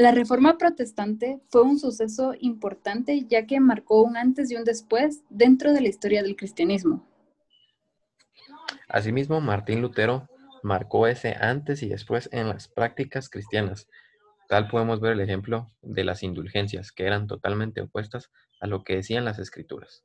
La 0.00 0.12
Reforma 0.12 0.56
Protestante 0.56 1.42
fue 1.50 1.60
un 1.60 1.78
suceso 1.78 2.32
importante 2.40 3.26
ya 3.28 3.46
que 3.46 3.60
marcó 3.60 4.02
un 4.02 4.16
antes 4.16 4.50
y 4.50 4.56
un 4.56 4.64
después 4.64 5.24
dentro 5.28 5.74
de 5.74 5.82
la 5.82 5.88
historia 5.88 6.22
del 6.22 6.36
cristianismo. 6.36 7.06
Asimismo, 8.88 9.42
Martín 9.42 9.82
Lutero 9.82 10.26
marcó 10.62 11.06
ese 11.06 11.36
antes 11.38 11.82
y 11.82 11.90
después 11.90 12.30
en 12.32 12.48
las 12.48 12.66
prácticas 12.66 13.28
cristianas. 13.28 13.90
Tal 14.48 14.68
podemos 14.68 15.02
ver 15.02 15.12
el 15.12 15.20
ejemplo 15.20 15.68
de 15.82 16.04
las 16.04 16.22
indulgencias, 16.22 16.92
que 16.92 17.04
eran 17.04 17.26
totalmente 17.26 17.82
opuestas 17.82 18.30
a 18.58 18.66
lo 18.66 18.84
que 18.84 18.96
decían 18.96 19.26
las 19.26 19.38
escrituras. 19.38 20.02